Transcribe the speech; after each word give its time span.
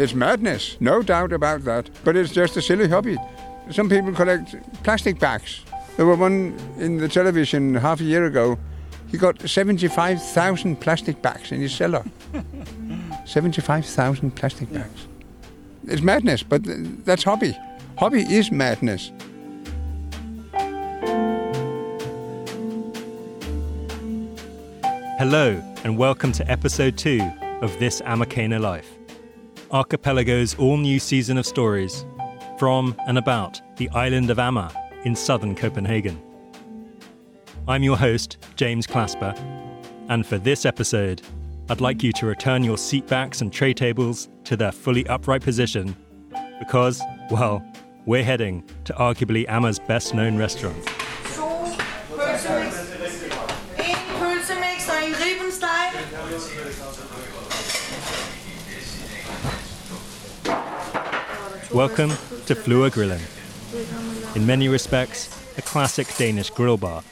It's 0.00 0.14
madness, 0.14 0.76
no 0.78 1.02
doubt 1.02 1.32
about 1.32 1.64
that. 1.64 1.90
But 2.04 2.16
it's 2.16 2.32
just 2.32 2.56
a 2.56 2.62
silly 2.62 2.88
hobby. 2.88 3.16
Some 3.72 3.88
people 3.88 4.12
collect 4.12 4.54
plastic 4.84 5.18
bags. 5.18 5.64
There 5.96 6.06
were 6.06 6.14
one 6.14 6.56
in 6.78 6.98
the 6.98 7.08
television 7.08 7.74
half 7.74 8.00
a 8.00 8.04
year 8.04 8.24
ago. 8.26 8.60
He 9.08 9.18
got 9.18 9.40
75,000 9.40 10.76
plastic 10.76 11.20
bags 11.20 11.50
in 11.50 11.60
his 11.60 11.74
cellar. 11.74 12.04
75,000 13.26 14.36
plastic 14.36 14.72
bags. 14.72 15.08
It's 15.88 16.02
madness, 16.02 16.44
but 16.44 16.62
that's 17.04 17.24
hobby. 17.24 17.58
Hobby 17.98 18.22
is 18.22 18.52
madness. 18.52 19.10
Hello, 25.18 25.60
and 25.82 25.98
welcome 25.98 26.30
to 26.30 26.48
episode 26.48 26.96
two 26.96 27.20
of 27.62 27.76
This 27.80 28.00
Amakena 28.02 28.60
Life, 28.60 28.97
Archipelago's 29.70 30.54
all 30.54 30.78
new 30.78 30.98
season 30.98 31.36
of 31.36 31.44
stories 31.44 32.06
from 32.58 32.96
and 33.06 33.18
about 33.18 33.60
the 33.76 33.88
island 33.90 34.30
of 34.30 34.38
Amager 34.38 34.74
in 35.04 35.14
southern 35.14 35.54
Copenhagen. 35.54 36.20
I'm 37.66 37.82
your 37.82 37.98
host, 37.98 38.38
James 38.56 38.86
Clasper, 38.86 39.36
and 40.08 40.26
for 40.26 40.38
this 40.38 40.64
episode, 40.64 41.20
I'd 41.68 41.82
like 41.82 42.02
you 42.02 42.12
to 42.12 42.24
return 42.24 42.64
your 42.64 42.78
seatbacks 42.78 43.42
and 43.42 43.52
tray 43.52 43.74
tables 43.74 44.30
to 44.44 44.56
their 44.56 44.72
fully 44.72 45.06
upright 45.06 45.42
position 45.42 45.94
because, 46.58 47.02
well, 47.30 47.62
we're 48.06 48.24
heading 48.24 48.64
to 48.84 48.94
arguably 48.94 49.46
Amager's 49.48 49.78
best 49.80 50.14
known 50.14 50.38
restaurant. 50.38 51.07
Welcome 61.74 62.10
to 62.46 62.54
Flyvergrillen. 62.54 63.20
In 64.34 64.46
many 64.46 64.68
respects, 64.68 65.28
a 65.58 65.62
classic 65.62 66.06
Danish 66.16 66.48
grill 66.48 66.78
bar. 66.78 67.02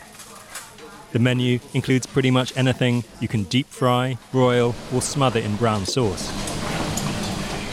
The 1.12 1.18
menu 1.18 1.60
includes 1.74 2.06
pretty 2.06 2.30
much 2.30 2.56
anything 2.56 3.04
you 3.20 3.28
can 3.28 3.42
deep 3.44 3.66
fry, 3.66 4.16
broil, 4.32 4.74
or 4.94 5.02
smother 5.02 5.40
in 5.40 5.56
brown 5.56 5.84
sauce. 5.84 6.30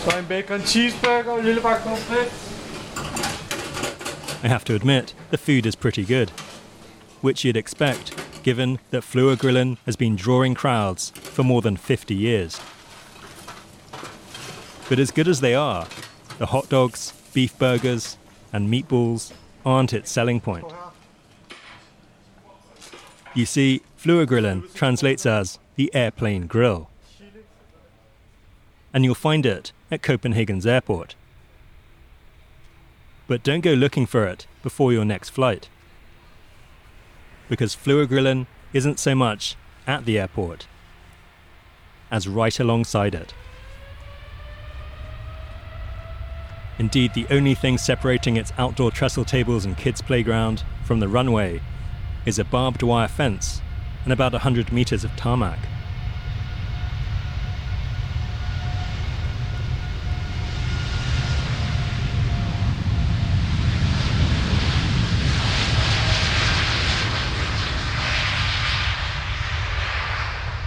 Så 0.04 0.18
en 0.18 0.26
bacon 0.26 0.62
cheeseburger 0.62 1.32
og 1.32 1.40
en 1.40 1.46
lille 1.46 1.62
bakke. 1.62 1.90
I 4.44 4.48
have 4.48 4.66
to 4.66 4.76
admit, 4.76 5.14
the 5.32 5.38
food 5.38 5.66
is 5.66 5.78
pretty 5.78 6.04
good. 6.04 6.32
Which 7.22 7.46
you'd 7.46 7.56
expect, 7.56 8.14
given 8.44 8.80
that 8.92 9.04
Flyvergrillen 9.04 9.78
has 9.86 9.96
been 9.96 10.18
drawing 10.18 10.54
crowds 10.54 11.12
for 11.12 11.44
more 11.44 11.62
than 11.62 11.78
50 11.78 12.14
years. 12.14 12.62
But 14.90 15.00
as 15.00 15.12
good 15.12 15.30
as 15.30 15.40
they 15.40 15.56
are, 15.56 15.88
the 16.44 16.48
hot 16.48 16.68
dogs, 16.68 17.14
beef 17.34 17.58
burgers, 17.58 18.18
and 18.52 18.68
meatballs 18.70 19.32
aren't 19.66 19.94
its 19.94 20.12
selling 20.12 20.42
point. 20.42 20.66
You 23.34 23.46
see, 23.46 23.82
Flyvergrillen 23.98 24.74
translates 24.74 25.26
as 25.26 25.58
the 25.78 25.90
airplane 25.96 26.48
grill. 26.48 26.90
And 28.94 29.06
you'll 29.06 29.16
find 29.16 29.46
it 29.46 29.72
at 29.90 30.02
Copenhagen's 30.02 30.68
airport. 30.68 31.16
But 33.26 33.42
don't 33.42 33.62
go 33.62 33.72
looking 33.72 34.06
for 34.06 34.28
it 34.28 34.46
before 34.64 34.92
your 34.92 35.06
next 35.06 35.30
flight. 35.30 35.70
Because 37.48 37.74
Flyvergrillen 37.74 38.48
isn't 38.74 39.00
so 39.00 39.16
much 39.16 39.56
at 39.88 40.04
the 40.04 40.20
airport 40.20 40.68
as 42.12 42.28
right 42.28 42.60
alongside 42.60 43.16
it. 43.16 43.34
Indeed, 46.80 47.14
the 47.14 47.28
only 47.30 47.54
thing 47.54 47.78
separating 47.78 48.36
its 48.36 48.52
outdoor 48.58 48.92
trestle 48.92 49.26
tables 49.26 49.64
and 49.64 49.78
kids' 49.78 50.02
playground 50.02 50.64
from 50.84 51.00
the 51.00 51.08
runway 51.08 51.62
is 52.26 52.40
a 52.40 52.44
barbed 52.44 52.82
wire 52.82 53.08
fence 53.08 53.62
and 54.04 54.12
about 54.12 54.32
100 54.32 54.72
meters 54.72 55.04
of 55.04 55.16
tarmac. 55.16 55.60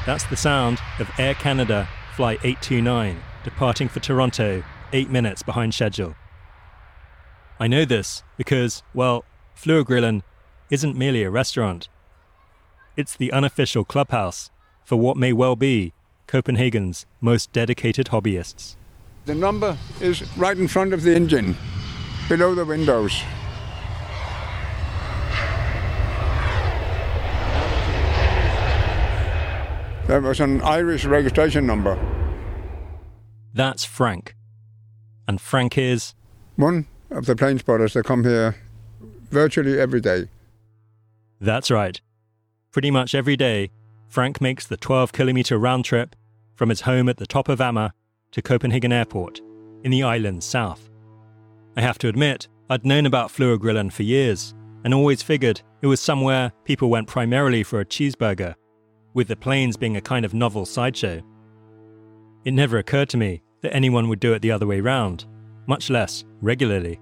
That's 0.07 0.25
the 0.25 0.37
sound 0.37 0.79
of 1.01 1.11
Air 1.19 1.35
Canada 1.35 1.89
Flight 2.15 2.39
829 2.45 3.21
departing 3.43 3.89
for 3.89 3.99
Toronto 3.99 4.63
eight 4.97 5.11
minutes 5.11 5.43
behind 5.43 5.75
schedule. 5.75 6.15
I 7.61 7.69
know 7.69 7.85
this 7.85 8.23
because, 8.39 8.83
well, 8.95 9.27
Flyvergrillen 9.55 10.23
isn't 10.71 10.97
merely 10.97 11.23
a 11.23 11.31
restaurant. 11.31 11.91
It's 12.97 13.15
the 13.15 13.31
unofficial 13.31 13.85
clubhouse 13.85 14.51
for 14.85 14.97
what 14.97 15.19
may 15.19 15.35
well 15.35 15.55
be 15.55 15.93
Copenhagen's 16.27 17.05
most 17.21 17.53
dedicated 17.53 18.07
hobbyists. 18.07 18.77
The 19.27 19.35
number 19.35 19.77
is 20.01 20.25
right 20.39 20.57
in 20.57 20.67
front 20.67 20.95
of 20.95 21.03
the 21.03 21.15
engine, 21.15 21.57
below 22.29 22.55
the 22.55 22.65
windows. 22.65 23.23
There 30.07 30.23
was 30.23 30.41
an 30.41 30.63
Irish 30.63 31.05
registration 31.05 31.67
number. 31.67 31.99
That's 33.53 33.85
Frank. 33.85 34.37
And 35.29 35.41
Frank 35.41 35.77
is, 35.77 36.15
One 36.57 36.87
of 37.11 37.27
the 37.27 37.37
plane 37.37 37.59
spotters 37.59 37.95
that 37.95 38.05
come 38.05 38.25
here 38.25 38.57
virtually 39.31 39.79
every 39.79 40.01
day. 40.01 40.29
that's 41.41 41.71
right. 41.71 42.01
Pretty 42.73 42.91
much 42.91 43.15
every 43.15 43.37
day, 43.37 43.71
Frank 44.09 44.41
makes 44.41 44.67
the 44.67 44.77
12 44.77 45.13
kilometer 45.13 45.59
round 45.59 45.85
trip 45.85 46.15
from 46.55 46.69
his 46.69 46.83
home 46.83 47.09
at 47.09 47.17
the 47.17 47.27
top 47.27 47.49
of 47.49 47.59
Amager 47.59 47.91
to 48.33 48.43
Copenhagen 48.43 48.93
Airport 48.93 49.41
in 49.83 49.91
the 49.91 50.03
island's 50.03 50.47
south. 50.47 50.89
I 51.77 51.81
have 51.81 51.99
to 51.99 52.09
admit, 52.09 52.49
I'd 52.71 52.85
known 52.85 53.07
about 53.07 53.31
Flua 53.31 53.93
for 53.93 54.03
years 54.03 54.55
and 54.85 54.95
always 54.95 55.23
figured 55.23 55.61
it 55.83 55.87
was 55.87 56.01
somewhere 56.01 56.53
people 56.65 56.89
went 56.89 57.09
primarily 57.09 57.63
for 57.63 57.81
a 57.81 57.85
cheeseburger, 57.85 58.55
with 59.15 59.29
the 59.29 59.37
planes 59.37 59.77
being 59.77 59.97
a 59.97 60.01
kind 60.01 60.25
of 60.25 60.35
novel 60.35 60.65
sideshow. 60.65 61.23
It 62.45 62.53
never 62.53 62.79
occurred 62.79 63.09
to 63.11 63.17
me 63.17 63.43
that 63.63 63.75
anyone 63.75 64.09
would 64.09 64.21
do 64.21 64.33
it 64.33 64.43
the 64.43 64.51
other 64.51 64.67
way 64.67 64.81
round, 64.81 65.25
much 65.67 65.91
less 65.91 66.25
regularly. 66.41 67.01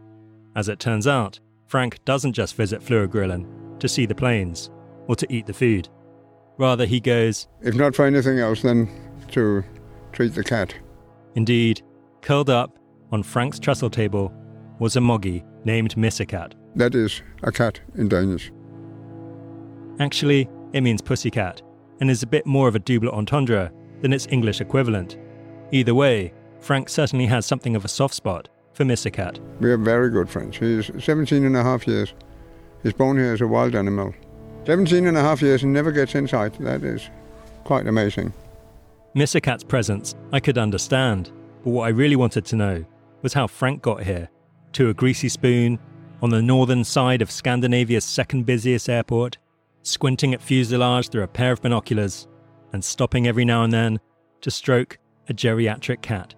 As 0.57 0.69
it 0.69 0.79
turns 0.79 1.07
out, 1.07 1.41
Frank 1.67 2.05
doesn't 2.05 2.33
just 2.33 2.55
visit 2.55 2.81
Flyvergrillen 2.83 3.79
to 3.81 3.89
see 3.89 4.07
the 4.07 4.15
planes 4.15 4.71
or 5.09 5.17
to 5.17 5.27
eat 5.33 5.47
the 5.47 5.53
food. 5.53 5.89
Rather, 6.57 6.87
he 6.87 7.01
goes, 7.01 7.49
If 7.63 7.75
not 7.75 7.95
for 7.97 8.05
anything 8.07 8.39
else, 8.39 8.63
then 8.63 8.89
to 9.33 9.65
treat 10.13 10.35
the 10.35 10.45
cat. 10.45 10.75
indeed, 11.35 11.83
curled 12.23 12.49
up 12.49 12.79
on 13.11 13.23
Frank's 13.23 13.59
trestle 13.59 13.91
table 13.91 14.33
was 14.79 14.97
a 14.97 15.01
moggy 15.01 15.45
named 15.65 15.95
Missacat. 15.97 16.53
That 16.77 16.95
is 16.95 17.23
a 17.43 17.51
cat 17.53 17.81
in 17.97 18.09
Danish. 18.09 18.53
Actually, 20.01 20.49
it 20.73 20.81
means 20.83 21.01
pussycat 21.03 21.63
and 22.01 22.11
is 22.11 22.23
a 22.23 22.27
bit 22.27 22.47
more 22.47 22.67
of 22.69 22.75
a 22.75 22.81
double 22.81 23.11
entendre 23.11 23.71
than 24.01 24.13
its 24.13 24.27
English 24.31 24.61
equivalent. 24.61 25.17
Either 25.73 25.95
way, 25.95 26.33
Frank 26.65 26.89
certainly 26.89 27.27
has 27.27 27.45
something 27.45 27.77
of 27.77 27.85
a 27.85 27.89
soft 27.89 28.15
spot 28.15 28.49
for 28.73 28.87
Missacat. 28.87 29.39
We 29.61 29.71
are 29.71 29.77
very 29.77 30.09
good 30.09 30.31
friends. 30.31 30.57
He's 30.57 30.91
17 31.05 31.45
and 31.45 31.55
a 31.55 31.63
half 31.63 31.87
years. 31.87 32.15
He's 32.83 32.95
born 32.95 33.19
here 33.19 33.35
as 33.35 33.43
a 33.43 33.47
wild 33.47 33.75
animal. 33.75 34.15
17 34.65 35.07
and 35.07 35.15
a 35.15 35.21
half 35.21 35.43
years 35.43 35.63
and 35.63 35.75
never 35.75 35.93
gets 35.93 36.15
inside. 36.15 36.55
That 36.61 36.83
is 36.83 37.11
quite 37.65 37.87
amazing. 37.87 38.33
Missacat's 39.15 39.63
presence 39.63 40.15
I 40.33 40.41
could 40.41 40.57
understand, 40.57 41.31
but 41.63 41.71
what 41.71 41.85
I 41.85 41.91
really 41.91 42.17
wanted 42.17 42.47
to 42.47 42.57
know 42.57 42.83
was 43.21 43.35
how 43.35 43.47
Frank 43.47 43.83
got 43.83 44.03
here 44.03 44.31
to 44.73 44.89
a 44.89 44.95
greasy 44.95 45.29
spoon 45.29 45.79
on 46.23 46.31
the 46.31 46.41
northern 46.41 46.83
side 46.83 47.21
of 47.21 47.31
Scandinavia's 47.31 48.07
second 48.07 48.47
busiest 48.47 48.89
airport, 48.89 49.37
squinting 49.83 50.33
at 50.33 50.41
fuselage 50.41 51.11
through 51.11 51.25
a 51.25 51.29
pair 51.29 51.53
of 51.53 51.61
binoculars, 51.61 52.27
and 52.73 52.83
stopping 52.83 53.27
every 53.27 53.45
now 53.45 53.65
and 53.65 53.73
then 53.73 54.01
to 54.41 54.51
stroke 54.51 54.97
a 55.29 55.35
geriatric 55.35 56.01
cat. 56.01 56.35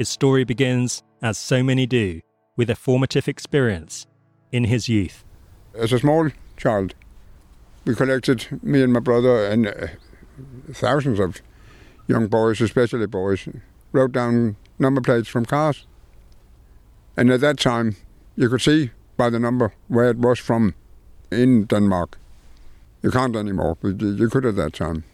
His 0.00 0.08
story 0.08 0.44
begins, 0.44 1.02
as 1.20 1.36
so 1.36 1.62
many 1.62 1.86
do, 1.86 2.22
with 2.56 2.70
a 2.70 2.74
formative 2.74 3.28
experience 3.28 4.06
in 4.50 4.64
his 4.64 4.88
youth. 4.88 5.26
As 5.74 5.92
a 5.92 5.98
small 5.98 6.30
child, 6.56 6.94
we 7.84 7.94
collected, 7.94 8.46
me 8.62 8.82
and 8.82 8.94
my 8.94 9.00
brother, 9.00 9.44
and 9.44 9.66
uh, 9.66 9.88
thousands 10.72 11.20
of 11.20 11.42
young 12.06 12.28
boys, 12.28 12.62
especially 12.62 13.06
boys, 13.08 13.46
wrote 13.92 14.12
down 14.12 14.56
number 14.78 15.02
plates 15.02 15.28
from 15.28 15.44
cars. 15.44 15.84
And 17.14 17.30
at 17.30 17.42
that 17.42 17.58
time, 17.58 17.96
you 18.36 18.48
could 18.48 18.62
see 18.62 18.92
by 19.18 19.28
the 19.28 19.38
number 19.38 19.74
where 19.88 20.08
it 20.08 20.16
was 20.16 20.38
from 20.38 20.74
in 21.30 21.66
Denmark. 21.66 22.18
You 23.02 23.10
can't 23.10 23.36
anymore, 23.36 23.76
but 23.82 24.00
you 24.00 24.14
you 24.14 24.30
could 24.30 24.46
at 24.46 24.56
that 24.56 24.72
time. 24.72 25.04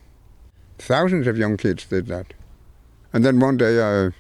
Thousands 0.79 1.27
of 1.27 1.37
young 1.37 1.57
kids 1.57 1.87
did 1.87 2.07
that. 2.07 2.35
And 3.13 3.25
then 3.25 3.41
one 3.41 3.57
day 3.57 3.83
I 3.83 4.13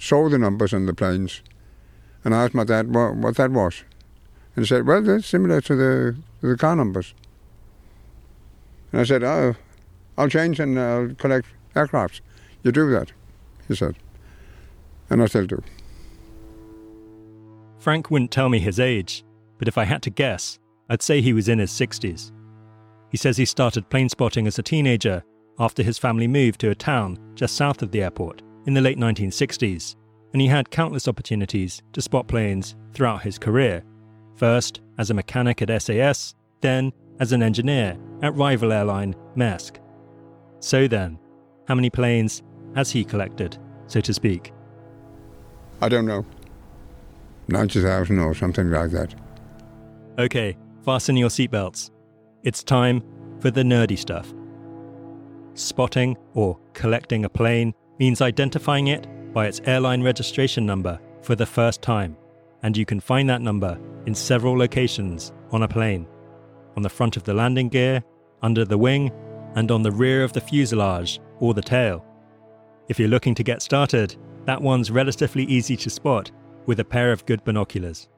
saw 0.00 0.28
the 0.28 0.38
numbers 0.38 0.72
on 0.72 0.86
the 0.86 0.94
planes. 0.94 1.42
And 2.24 2.34
asked 2.34 2.54
my 2.54 2.64
dad 2.64 2.94
what, 2.94 3.16
what 3.16 3.36
that 3.36 3.50
was. 3.50 3.84
And 4.56 4.64
he 4.64 4.68
said, 4.68 4.86
well, 4.86 5.02
that's 5.02 5.26
similar 5.26 5.60
to 5.62 5.76
the, 5.76 6.16
to 6.40 6.48
the 6.48 6.56
car 6.56 6.74
numbers. 6.74 7.14
And 8.92 9.00
I 9.00 9.04
said, 9.04 9.22
oh, 9.22 9.54
I'll 10.18 10.28
change 10.28 10.58
and 10.58 10.78
I'll 10.78 11.14
collect 11.14 11.46
aircrafts. 11.74 12.20
You 12.62 12.72
do 12.72 12.90
that, 12.90 13.12
he 13.68 13.74
said. 13.74 13.96
And 15.08 15.22
I 15.22 15.26
still 15.26 15.46
do. 15.46 15.62
Frank 17.78 18.10
wouldn't 18.10 18.30
tell 18.30 18.50
me 18.50 18.58
his 18.58 18.78
age, 18.78 19.24
but 19.58 19.68
if 19.68 19.78
I 19.78 19.84
had 19.84 20.02
to 20.02 20.10
guess, 20.10 20.58
I'd 20.90 21.02
say 21.02 21.22
he 21.22 21.32
was 21.32 21.48
in 21.48 21.58
his 21.58 21.70
60s. 21.70 22.32
He 23.10 23.16
says 23.16 23.36
he 23.36 23.46
started 23.46 23.88
plane 23.88 24.10
spotting 24.10 24.46
as 24.46 24.58
a 24.58 24.62
teenager 24.62 25.22
after 25.58 25.82
his 25.82 25.98
family 25.98 26.28
moved 26.28 26.60
to 26.60 26.70
a 26.70 26.74
town 26.74 27.18
just 27.34 27.56
south 27.56 27.82
of 27.82 27.92
the 27.92 28.02
airport 28.02 28.42
in 28.66 28.74
the 28.74 28.80
late 28.80 28.98
1960s, 28.98 29.96
and 30.32 30.40
he 30.40 30.48
had 30.48 30.70
countless 30.70 31.08
opportunities 31.08 31.82
to 31.92 32.02
spot 32.02 32.28
planes 32.28 32.76
throughout 32.92 33.22
his 33.22 33.38
career. 33.38 33.82
First 34.36 34.80
as 34.98 35.10
a 35.10 35.14
mechanic 35.14 35.62
at 35.62 35.82
SAS, 35.82 36.34
then 36.60 36.92
as 37.18 37.32
an 37.32 37.42
engineer 37.42 37.96
at 38.22 38.34
rival 38.34 38.72
airline 38.72 39.14
Maersk. 39.36 39.76
So 40.60 40.86
then, 40.86 41.18
how 41.66 41.74
many 41.74 41.90
planes 41.90 42.42
has 42.74 42.90
he 42.90 43.04
collected, 43.04 43.58
so 43.86 44.00
to 44.00 44.14
speak? 44.14 44.52
I 45.80 45.88
don't 45.88 46.06
know. 46.06 46.24
90,000 47.48 48.18
or 48.18 48.34
something 48.34 48.70
like 48.70 48.90
that. 48.90 49.14
Okay, 50.18 50.56
fasten 50.84 51.16
your 51.16 51.30
seatbelts. 51.30 51.90
It's 52.42 52.62
time 52.62 53.02
for 53.40 53.50
the 53.50 53.62
nerdy 53.62 53.98
stuff. 53.98 54.32
Spotting 55.54 56.16
or 56.34 56.58
collecting 56.74 57.24
a 57.24 57.28
plane 57.28 57.74
means 58.00 58.20
identifying 58.20 58.88
it 58.88 59.06
by 59.32 59.46
its 59.46 59.60
airline 59.66 60.02
registration 60.02 60.66
number 60.66 60.98
for 61.22 61.36
the 61.36 61.46
first 61.46 61.80
time, 61.82 62.16
and 62.64 62.76
you 62.76 62.84
can 62.84 62.98
find 62.98 63.30
that 63.30 63.42
number 63.42 63.78
in 64.06 64.14
several 64.14 64.58
locations 64.58 65.32
on 65.52 65.62
a 65.62 65.68
plane 65.68 66.08
on 66.76 66.82
the 66.82 66.88
front 66.88 67.16
of 67.16 67.24
the 67.24 67.34
landing 67.34 67.68
gear, 67.68 68.02
under 68.42 68.64
the 68.64 68.78
wing, 68.78 69.10
and 69.54 69.70
on 69.70 69.82
the 69.82 69.90
rear 69.90 70.22
of 70.22 70.32
the 70.32 70.40
fuselage 70.40 71.20
or 71.38 71.54
the 71.54 71.62
tail. 71.62 72.04
If 72.88 72.98
you're 72.98 73.08
looking 73.08 73.34
to 73.34 73.42
get 73.42 73.62
started, 73.62 74.16
that 74.46 74.62
one's 74.62 74.90
relatively 74.90 75.44
easy 75.44 75.76
to 75.76 75.90
spot 75.90 76.30
with 76.66 76.80
a 76.80 76.84
pair 76.84 77.12
of 77.12 77.26
good 77.26 77.44
binoculars. 77.44 78.08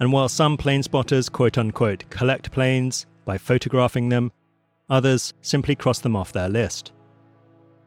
And 0.00 0.12
while 0.12 0.28
some 0.28 0.56
plane 0.56 0.82
spotters 0.82 1.28
quote 1.28 1.58
unquote 1.58 2.08
collect 2.10 2.50
planes 2.50 3.06
by 3.24 3.38
photographing 3.38 4.08
them, 4.08 4.32
others 4.88 5.34
simply 5.42 5.76
cross 5.76 6.00
them 6.00 6.16
off 6.16 6.32
their 6.32 6.48
list. 6.48 6.92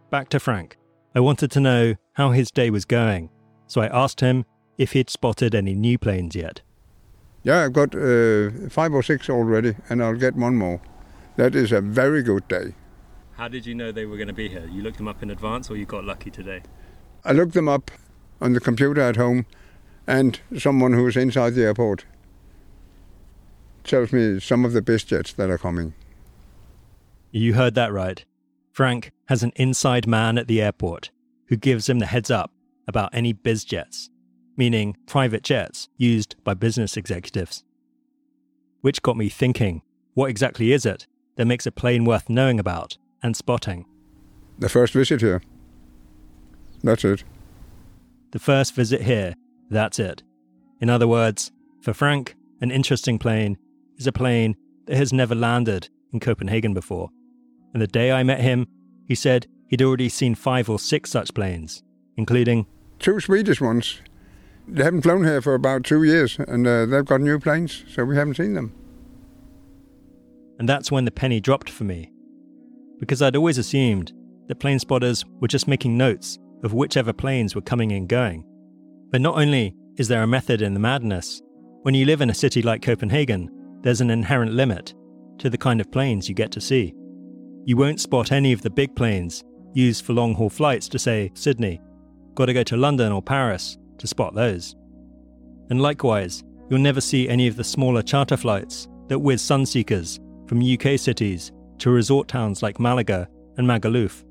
Back 0.10 0.30
to 0.30 0.40
Frank. 0.40 0.78
I 1.16 1.20
wanted 1.20 1.52
to 1.52 1.60
know 1.60 1.96
how 2.14 2.32
his 2.32 2.50
day 2.50 2.72
was 2.72 2.86
going, 2.86 3.30
so 3.68 3.82
I 3.82 3.88
asked 3.88 4.20
him 4.20 4.46
if 4.80 4.94
he'd 4.94 5.12
spotted 5.12 5.54
any 5.54 5.76
new 5.76 6.00
planes 6.00 6.36
yet. 6.36 6.62
Yeah, 7.44 7.64
I've 7.64 7.74
got 7.74 7.94
uh, 7.94 8.70
five 8.70 8.94
or 8.94 9.04
six 9.04 9.30
already, 9.30 9.76
and 9.90 10.04
I'll 10.04 10.16
get 10.16 10.36
one 10.36 10.56
more. 10.56 10.82
That 11.36 11.54
is 11.54 11.72
a 11.72 11.82
very 11.82 12.24
good 12.24 12.48
day. 12.48 12.74
How 13.34 13.48
did 13.48 13.66
you 13.66 13.76
know 13.76 13.92
they 13.92 14.08
were 14.08 14.18
going 14.18 14.28
to 14.28 14.34
be 14.34 14.50
here? 14.50 14.68
You 14.72 14.82
looked 14.82 14.98
them 14.98 15.08
up 15.08 15.22
in 15.22 15.30
advance 15.30 15.70
or 15.70 15.76
you 15.76 15.86
got 15.86 16.04
lucky 16.04 16.32
today? 16.32 16.64
I 17.24 17.32
looked 17.32 17.54
them 17.54 17.70
up 17.70 17.92
on 18.42 18.54
the 18.54 18.60
computer 18.60 19.02
at 19.02 19.16
home, 19.16 19.46
and 20.08 20.40
someone 20.58 20.94
who's 20.94 21.16
inside 21.16 21.52
the 21.52 21.64
airport 21.64 22.06
tells 23.84 24.12
me 24.12 24.40
some 24.40 24.66
of 24.66 24.74
the 24.74 24.82
best 24.82 25.10
jets 25.10 25.34
that 25.34 25.50
are 25.50 25.58
coming. 25.60 25.94
You 27.32 27.54
heard 27.54 27.76
that 27.76 27.92
right. 27.94 28.26
Frank 28.74 29.12
has 29.28 29.42
an 29.44 29.54
inside 29.56 30.06
man 30.06 30.38
at 30.38 30.48
the 30.48 30.62
airport 30.62 31.12
who 31.48 31.56
gives 31.56 31.88
him 31.88 32.00
the 32.00 32.06
heads 32.06 32.30
up 32.30 32.52
about 32.88 33.14
any 33.14 33.32
biz 33.32 33.64
jets 33.64 34.10
meaning 34.58 34.96
private 35.06 35.44
jets 35.44 35.90
used 35.98 36.36
by 36.44 36.54
business 36.54 36.98
executives. 36.98 37.64
Which 38.82 39.02
got 39.02 39.18
me 39.18 39.30
thinking 39.30 39.82
what 40.14 40.30
exactly 40.30 40.72
is 40.72 40.86
it 40.86 41.08
that 41.36 41.46
makes 41.46 41.66
a 41.66 41.72
plane 41.72 42.06
worth 42.06 42.30
knowing 42.30 42.60
about 42.60 42.98
and 43.22 43.36
spotting? 43.36 43.86
The 44.60 44.70
first 44.70 44.94
visit 44.94 45.22
here. 45.22 45.42
That's 46.84 47.04
it. 47.04 47.24
The 48.32 48.40
first 48.40 48.76
visit 48.76 49.02
here, 49.02 49.36
that's 49.70 50.00
it. 50.00 50.22
In 50.82 50.90
other 50.90 51.08
words, 51.08 51.52
for 51.82 51.94
Frank, 51.94 52.36
an 52.62 52.72
interesting 52.72 53.18
plane 53.18 53.58
is 53.98 54.08
a 54.08 54.12
plane 54.12 54.56
that 54.86 54.98
has 54.98 55.14
never 55.14 55.34
landed 55.34 55.90
in 56.12 56.20
Copenhagen 56.20 56.74
before. 56.74 57.10
And 57.74 57.82
the 57.82 57.88
day 57.88 58.12
I 58.12 58.24
met 58.24 58.42
him, 58.42 58.68
he 59.08 59.16
said 59.16 59.48
he'd 59.68 59.82
already 59.82 60.10
seen 60.10 60.36
five 60.36 60.70
or 60.70 60.80
six 60.80 61.10
such 61.10 61.34
planes, 61.34 61.84
including 62.16 62.68
two 63.00 63.20
Swedish 63.20 63.60
ones 63.60 64.00
they 64.68 64.84
haven't 64.84 65.02
flown 65.02 65.24
here 65.24 65.42
for 65.42 65.56
about 65.56 65.84
two 65.84 66.04
years, 66.04 66.38
and 66.40 66.66
uh, 66.66 66.86
they've 66.86 67.06
got 67.06 67.22
new 67.22 67.40
planes, 67.40 67.84
so 67.90 68.06
we 68.06 68.16
haven't 68.16 68.38
seen 68.38 68.54
them. 68.54 68.74
And 70.60 70.70
that's 70.70 70.92
when 70.92 71.06
the 71.06 71.12
penny 71.12 71.42
dropped 71.42 71.70
for 71.70 71.84
me. 71.84 72.12
Because 73.00 73.22
I'd 73.22 73.36
always 73.36 73.58
assumed 73.58 74.14
that 74.48 74.60
plane 74.60 74.80
spotters 74.80 75.26
were 75.42 75.48
just 75.48 75.68
making 75.68 75.98
notes 75.98 76.38
of 76.64 76.74
whichever 76.74 77.12
planes 77.12 77.56
were 77.56 77.62
coming 77.62 77.92
and 77.92 78.08
going. 78.08 78.46
But 79.12 79.22
not 79.22 79.36
only 79.36 79.76
is 79.98 80.08
there 80.08 80.24
a 80.24 80.28
method 80.28 80.62
in 80.62 80.74
the 80.74 80.80
madness, 80.80 81.42
when 81.82 81.94
you 81.94 82.06
live 82.06 82.22
in 82.22 82.30
a 82.30 82.36
city 82.36 82.62
like 82.62 82.82
Copenhagen, 82.82 83.50
there's 83.82 84.02
an 84.02 84.10
inherent 84.10 84.54
limit 84.54 84.94
to 85.40 85.50
the 85.50 85.58
kind 85.58 85.82
of 85.82 85.92
planes 85.92 86.30
you 86.30 86.36
get 86.36 86.52
to 86.52 86.62
see. 86.62 86.94
You 87.66 87.78
won't 87.78 88.02
spot 88.02 88.32
any 88.32 88.52
of 88.52 88.62
the 88.62 88.70
big 88.70 88.96
planes 88.96 89.44
used 89.74 90.06
for 90.06 90.14
long 90.14 90.34
haul 90.34 90.50
flights 90.50 90.90
to, 90.90 91.00
say, 91.00 91.32
Sydney. 91.34 91.82
Got 92.36 92.48
to 92.48 92.54
go 92.54 92.64
to 92.64 92.78
London 92.78 93.12
or 93.12 93.22
Paris 93.22 93.78
to 94.00 94.08
spot 94.08 94.36
those. 94.36 94.76
And 95.70 95.82
likewise, 95.82 96.44
you'll 96.70 96.80
never 96.80 97.02
see 97.02 97.30
any 97.30 97.48
of 97.48 97.56
the 97.56 97.64
smaller 97.64 98.02
charter 98.02 98.38
flights 98.38 98.88
that 99.08 99.20
whiz 99.20 99.42
sunseekers 99.42 100.20
from 100.48 100.62
UK 100.62 101.00
cities 101.00 101.52
to 101.80 101.90
resort 101.90 102.28
towns 102.28 102.62
like 102.62 102.80
Malaga 102.80 103.28
and 103.58 103.68
Magaluf. 103.68 104.24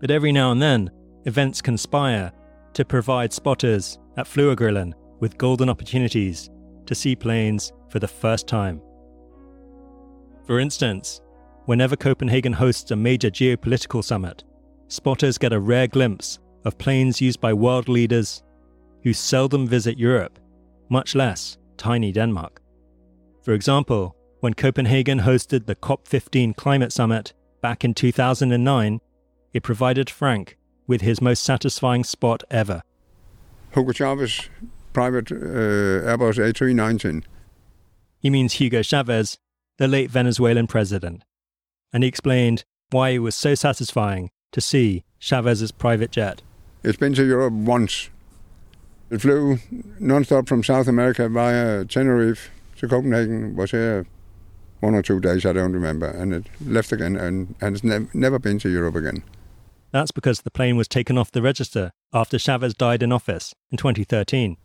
But 0.00 0.10
every 0.10 0.32
now 0.32 0.52
and 0.52 0.62
then, 0.62 0.90
events 1.24 1.60
conspire 1.60 2.32
to 2.74 2.84
provide 2.84 3.32
spotters 3.32 3.98
at 4.16 4.26
Flyvergrillen 4.26 4.92
with 5.20 5.38
golden 5.38 5.68
opportunities 5.68 6.50
to 6.86 6.94
see 6.94 7.16
planes 7.16 7.72
for 7.88 7.98
the 7.98 8.08
first 8.08 8.46
time. 8.46 8.80
For 10.46 10.60
instance, 10.60 11.20
whenever 11.68 11.96
Copenhagen 11.96 12.54
hosts 12.54 12.90
a 12.92 12.96
major 12.96 13.30
geopolitical 13.30 14.02
summit, 14.02 14.42
spotters 14.88 15.36
get 15.36 15.52
a 15.52 15.60
rare 15.60 15.86
glimpse 15.86 16.38
of 16.64 16.78
planes 16.78 17.20
used 17.20 17.42
by 17.42 17.52
world 17.52 17.90
leaders 17.90 18.42
who 19.02 19.12
seldom 19.12 19.66
visit 19.66 19.98
Europe, 19.98 20.38
much 20.88 21.14
less 21.14 21.58
tiny 21.76 22.10
Denmark. 22.10 22.62
For 23.42 23.52
example, 23.52 24.16
when 24.40 24.54
Copenhagen 24.54 25.20
hosted 25.20 25.66
the 25.66 25.76
COP15 25.76 26.56
climate 26.56 26.90
summit 26.90 27.34
back 27.60 27.84
in 27.84 27.92
2009, 27.92 29.00
it 29.52 29.62
provided 29.62 30.08
Frank 30.08 30.56
with 30.86 31.02
his 31.02 31.20
most 31.20 31.42
satisfying 31.42 32.02
spot 32.02 32.42
ever. 32.50 32.80
Hugo 33.74 33.92
Chavez 33.92 34.48
private 34.94 35.30
uh, 35.30 35.36
Airbus 36.16 36.38
A319. 36.38 37.24
He 38.20 38.30
means 38.30 38.54
Hugo 38.54 38.80
Chavez, 38.80 39.36
the 39.76 39.86
late 39.86 40.10
Venezuelan 40.10 40.66
president. 40.66 41.24
And 41.92 42.02
he 42.02 42.08
explained 42.08 42.64
why 42.90 43.10
it 43.10 43.18
was 43.18 43.34
so 43.34 43.54
satisfying 43.54 44.30
to 44.52 44.60
see 44.60 45.04
Chavez's 45.18 45.72
private 45.72 46.10
jet. 46.10 46.42
It's 46.82 46.98
been 46.98 47.14
to 47.14 47.24
Europe 47.24 47.52
once 47.52 48.10
it 49.10 49.20
flew 49.22 49.58
non-stop 49.98 50.48
from 50.48 50.62
South 50.62 50.86
America 50.86 51.28
via 51.28 51.84
Tenerife 51.84 52.50
to 52.76 52.88
Copenhagen, 52.88 53.56
was 53.56 53.70
here 53.70 54.06
one 54.80 54.94
or 54.94 55.02
two 55.02 55.18
days, 55.18 55.44
I 55.44 55.52
don't 55.52 55.72
remember, 55.72 56.06
and 56.06 56.32
it 56.32 56.46
left 56.64 56.92
again 56.92 57.16
and, 57.16 57.54
and 57.60 57.74
it's 57.74 57.84
ne- 57.84 58.08
never 58.12 58.38
been 58.38 58.58
to 58.60 58.68
Europe 58.68 58.94
again. 58.94 59.24
That's 59.90 60.12
because 60.12 60.42
the 60.42 60.50
plane 60.50 60.76
was 60.76 60.86
taken 60.86 61.16
off 61.16 61.32
the 61.32 61.42
register 61.42 61.90
after 62.12 62.38
Chavez 62.38 62.74
died 62.74 63.02
in 63.02 63.10
office 63.10 63.54
in 63.70 63.78
2013. 63.78 64.56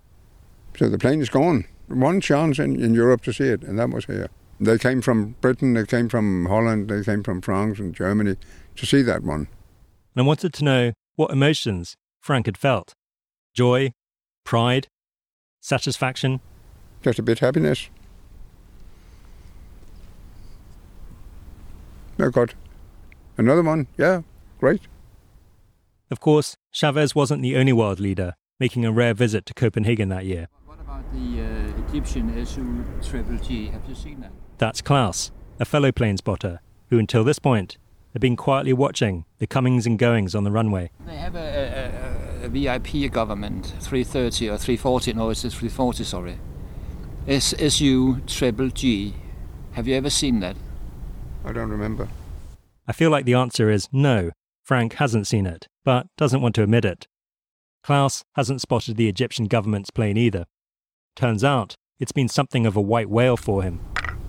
So 0.77 0.89
the 0.89 0.97
plane 0.97 1.21
is 1.21 1.29
gone. 1.29 1.65
One 1.87 2.19
chance 2.19 2.59
in, 2.59 2.79
in 2.79 2.93
Europe 2.93 3.23
to 3.23 3.33
see 3.33 3.45
it, 3.45 3.63
and 3.63 3.79
that 3.79 3.89
was 3.89 4.05
here. 4.05 4.29
They 4.59 4.77
came 4.77 5.01
from 5.01 5.35
Britain, 5.41 5.73
they 5.73 5.85
came 5.85 6.09
from 6.09 6.45
Holland, 6.45 6.89
they 6.89 7.03
came 7.03 7.23
from 7.23 7.41
France 7.41 7.79
and 7.79 7.93
Germany 7.93 8.37
to 8.75 8.85
see 8.85 9.01
that 9.01 9.23
one. 9.23 9.47
And 10.15 10.23
I 10.23 10.27
wanted 10.27 10.53
to 10.53 10.63
know 10.63 10.93
what 11.15 11.31
emotions 11.31 11.95
Frank 12.21 12.45
had 12.45 12.57
felt 12.57 12.93
joy, 13.53 13.91
pride, 14.43 14.87
satisfaction? 15.59 16.39
Just 17.01 17.19
a 17.19 17.23
bit 17.23 17.39
happiness. 17.39 17.89
Oh 22.19 22.29
God. 22.29 22.53
Another 23.37 23.63
one? 23.63 23.87
Yeah, 23.97 24.21
great. 24.59 24.81
Of 26.11 26.19
course, 26.19 26.55
Chavez 26.71 27.15
wasn't 27.15 27.41
the 27.41 27.57
only 27.57 27.73
world 27.73 27.99
leader 27.99 28.35
making 28.59 28.85
a 28.85 28.91
rare 28.91 29.13
visit 29.13 29.45
to 29.47 29.53
Copenhagen 29.53 30.09
that 30.09 30.25
year. 30.25 30.47
What 30.65 30.79
about 30.79 31.03
the 31.11 31.41
uh, 31.41 31.89
Egyptian 31.89 32.45
Su 32.45 32.85
Triple 33.01 33.37
G? 33.39 33.67
Have 33.67 33.81
you 33.89 33.95
seen 33.95 34.21
that? 34.21 34.31
That's 34.63 34.81
Klaus, 34.81 35.29
a 35.59 35.65
fellow 35.65 35.91
plane 35.91 36.15
spotter, 36.15 36.61
who 36.89 36.97
until 36.97 37.25
this 37.25 37.37
point 37.37 37.77
had 38.13 38.21
been 38.21 38.37
quietly 38.37 38.71
watching 38.71 39.25
the 39.39 39.45
comings 39.45 39.85
and 39.85 39.99
goings 39.99 40.33
on 40.33 40.45
the 40.45 40.51
runway. 40.51 40.89
They 41.05 41.17
have 41.17 41.35
a, 41.35 42.39
a, 42.41 42.43
a 42.45 42.45
a 42.45 42.47
VIP 42.47 43.11
government, 43.11 43.73
330 43.81 44.47
or 44.47 44.57
340, 44.57 45.11
no, 45.15 45.29
it's 45.29 45.41
340, 45.41 46.05
sorry. 46.05 46.37
SSU 47.27 47.59
SU 47.59 48.21
triple 48.25 48.69
G. 48.69 49.15
Have 49.73 49.85
you 49.85 49.95
ever 49.95 50.09
seen 50.09 50.39
that? 50.39 50.55
I 51.43 51.51
don't 51.51 51.69
remember. 51.69 52.07
I 52.87 52.93
feel 52.93 53.09
like 53.09 53.25
the 53.25 53.33
answer 53.33 53.69
is 53.69 53.89
no, 53.91 54.31
Frank 54.63 54.93
hasn't 54.93 55.27
seen 55.27 55.45
it, 55.45 55.67
but 55.83 56.07
doesn't 56.17 56.41
want 56.41 56.55
to 56.55 56.63
admit 56.63 56.85
it. 56.85 57.05
Klaus 57.83 58.23
hasn't 58.37 58.61
spotted 58.61 58.95
the 58.95 59.09
Egyptian 59.09 59.47
government's 59.47 59.89
plane 59.89 60.15
either. 60.15 60.45
Turns 61.17 61.43
out, 61.43 61.75
it's 61.99 62.13
been 62.13 62.29
something 62.29 62.65
of 62.65 62.77
a 62.77 62.81
white 62.81 63.09
whale 63.09 63.35
for 63.35 63.61
him. 63.61 63.81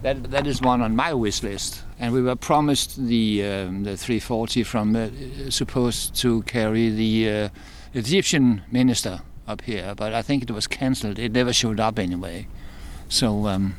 That, 0.05 0.33
that 0.33 0.47
is 0.47 0.61
one 0.61 0.83
on 0.83 0.95
my 0.95 1.15
wish 1.15 1.43
list. 1.43 1.83
And 1.99 2.13
we 2.13 2.21
were 2.21 2.37
promised 2.37 3.03
the, 3.07 3.43
um, 3.43 3.85
the 3.85 3.97
340 3.97 4.63
from 4.63 4.95
uh, 4.95 5.09
supposed 5.49 6.15
to 6.17 6.43
carry 6.43 6.91
the 6.91 7.31
uh, 7.31 7.49
Egyptian 7.95 8.61
minister 8.71 9.23
up 9.49 9.63
here, 9.63 9.95
but 9.97 10.13
I 10.13 10.21
think 10.21 10.43
it 10.43 10.51
was 10.51 10.67
cancelled. 10.67 11.19
It 11.19 11.33
never 11.33 11.55
showed 11.55 11.81
up 11.81 11.99
anyway. 11.99 12.49
So, 13.09 13.47
um, 13.47 13.77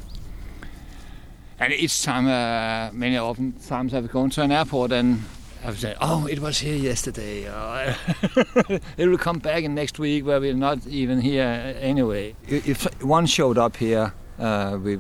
and 1.60 1.72
each 1.72 2.01
time, 2.01 2.25
uh, 2.25 2.91
many 2.91 3.17
often 3.17 3.53
times 3.53 3.94
I've 3.94 4.12
gone 4.12 4.32
to 4.32 4.41
an 4.41 4.51
airport 4.51 4.94
and 4.94 5.22
I've 5.63 5.77
said, 5.77 5.96
"Oh, 6.01 6.25
it 6.25 6.39
was 6.39 6.58
here 6.58 6.75
yesterday. 6.75 7.46
It 8.98 9.08
will 9.08 9.20
come 9.20 9.38
back 9.38 9.63
in 9.63 9.75
next 9.75 10.00
week, 10.00 10.25
where 10.25 10.39
we're 10.39 10.55
not 10.55 10.88
even 10.88 11.22
here 11.22 11.75
anyway." 11.79 12.36
If 12.48 12.88
one 13.03 13.27
showed 13.27 13.60
up 13.60 13.77
here, 13.77 14.13
uh, 14.39 14.79
we 14.82 14.98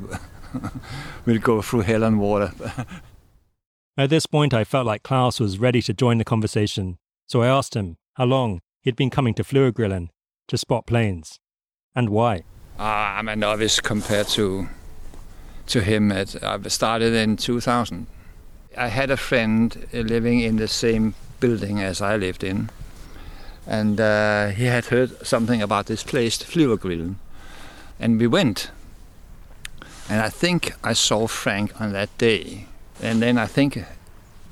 will 1.25 1.39
go 1.39 1.61
through 1.61 1.81
hell 1.81 2.03
and 2.03 2.19
water. 2.19 2.51
At 3.97 4.09
this 4.09 4.25
point, 4.25 4.53
I 4.53 4.65
felt 4.65 4.85
like 4.85 5.03
Klaus 5.03 5.39
was 5.39 5.57
ready 5.57 5.81
to 5.83 5.93
join 5.93 6.17
the 6.17 6.25
conversation, 6.25 6.97
so 7.27 7.41
I 7.41 7.47
asked 7.47 7.75
him 7.75 7.97
how 8.15 8.25
long 8.25 8.61
he'd 8.81 8.95
been 8.95 9.09
coming 9.09 9.33
to 9.35 9.43
Flyvergrillen 9.43 10.09
to 10.47 10.57
spot 10.57 10.85
planes, 10.85 11.39
and 11.95 12.09
why. 12.09 12.43
Uh, 12.77 12.83
I'm 12.83 13.29
a 13.29 13.35
novice 13.35 13.79
compared 13.79 14.27
to 14.29 14.67
to 15.67 15.81
him. 15.81 16.11
At, 16.11 16.43
I 16.43 16.61
started 16.67 17.13
in 17.13 17.37
2000. 17.37 18.07
I 18.77 18.87
had 18.89 19.09
a 19.09 19.17
friend 19.17 19.87
living 19.93 20.41
in 20.41 20.57
the 20.57 20.67
same 20.67 21.15
building 21.39 21.79
as 21.79 22.01
I 22.01 22.17
lived 22.17 22.43
in, 22.43 22.69
and 23.65 23.99
uh, 23.99 24.47
he 24.47 24.65
had 24.65 24.85
heard 24.85 25.25
something 25.25 25.61
about 25.61 25.85
this 25.85 26.03
place, 26.03 26.37
Flyvergrillen, 26.37 27.15
and 27.99 28.19
we 28.19 28.27
went. 28.27 28.71
And 30.09 30.21
I 30.21 30.29
think 30.29 30.73
I 30.83 30.93
saw 30.93 31.27
Frank 31.27 31.81
on 31.81 31.93
that 31.93 32.15
day, 32.17 32.67
and 33.01 33.21
then 33.21 33.37
I 33.37 33.47
think 33.47 33.83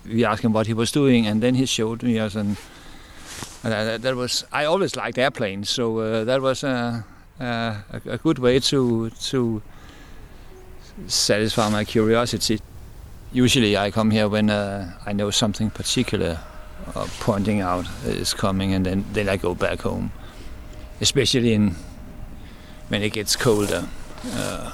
we 0.06 0.26
asked 0.26 0.44
him 0.44 0.54
what 0.54 0.68
he 0.68 0.74
was 0.74 0.92
doing, 0.92 1.28
and 1.28 1.42
then 1.42 1.56
he 1.56 1.66
showed 1.66 2.02
me 2.04 2.20
us, 2.20 2.36
and, 2.36 2.58
and 3.64 3.74
uh, 3.74 3.98
that 3.98 4.16
was 4.16 4.46
I 4.52 4.66
always 4.66 4.96
liked 4.96 5.18
airplanes, 5.18 5.70
so 5.70 6.00
uh, 6.00 6.24
that 6.24 6.42
was 6.42 6.64
a, 6.64 7.06
a, 7.40 7.76
a 8.06 8.18
good 8.18 8.40
way 8.40 8.60
to 8.60 9.10
to 9.10 9.62
satisfy 11.08 11.70
my 11.70 11.86
curiosity. 11.86 12.60
Usually, 13.32 13.78
I 13.78 13.92
come 13.92 14.12
here 14.12 14.28
when 14.28 14.50
uh, 14.50 14.92
I 15.06 15.14
know 15.14 15.32
something 15.32 15.70
particular 15.70 16.40
uh, 16.96 17.08
pointing 17.20 17.62
out 17.62 17.86
is 18.06 18.34
coming, 18.34 18.74
and 18.74 18.86
then, 18.86 19.06
then 19.14 19.30
I 19.30 19.38
go 19.38 19.56
back 19.56 19.82
home. 19.82 20.12
Especially 21.02 21.54
in 21.54 21.76
when 22.90 23.02
it 23.02 23.14
gets 23.14 23.36
colder. 23.36 23.88
Uh, 24.34 24.72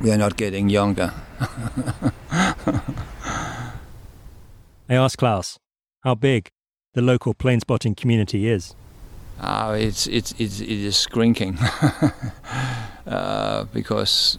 we 0.00 0.10
are 0.10 0.18
not 0.18 0.36
getting 0.36 0.68
younger. 0.68 1.12
I 4.88 4.94
asked 4.94 5.18
Klaus 5.18 5.58
how 6.02 6.14
big 6.14 6.50
the 6.94 7.02
local 7.02 7.34
plane 7.34 7.60
spotting 7.60 7.94
community 7.94 8.48
is. 8.48 8.74
Uh, 9.40 9.76
it's, 9.78 10.06
it's, 10.06 10.32
it's, 10.38 10.60
it 10.60 10.70
is 10.70 11.00
shrinking 11.02 11.58
uh, 13.06 13.64
because 13.72 14.38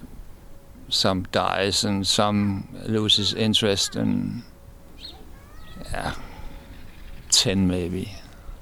some 0.89 1.23
dies 1.31 1.83
and 1.83 2.07
some 2.07 2.67
loses 2.85 3.33
interest 3.33 3.95
and 3.95 4.41
yeah, 5.91 6.15
10 7.29 7.67
maybe, 7.67 8.13